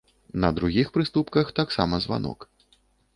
[0.43, 2.49] На другіх прыступках таксама званок.